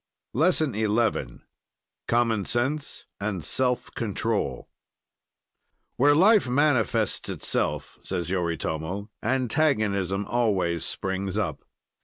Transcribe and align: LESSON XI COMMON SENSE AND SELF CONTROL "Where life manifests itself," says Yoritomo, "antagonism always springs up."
LESSON 0.33 0.73
XI 0.73 1.41
COMMON 2.07 2.45
SENSE 2.45 3.05
AND 3.19 3.45
SELF 3.45 3.93
CONTROL 3.93 4.67
"Where 5.95 6.15
life 6.15 6.49
manifests 6.49 7.29
itself," 7.29 7.99
says 8.01 8.31
Yoritomo, 8.31 9.09
"antagonism 9.21 10.25
always 10.27 10.85
springs 10.85 11.37
up." 11.37 11.63